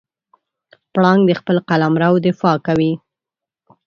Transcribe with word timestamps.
پړانګ 0.93 1.21
د 1.27 1.31
خپل 1.39 1.57
قلمرو 1.69 2.13
دفاع 2.25 2.55
کوي. 2.67 2.91